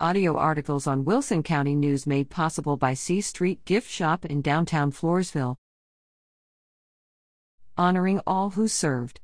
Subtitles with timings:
[0.00, 4.90] Audio articles on Wilson County News made possible by C Street Gift Shop in downtown
[4.90, 5.54] Floresville.
[7.78, 9.20] Honoring all who served.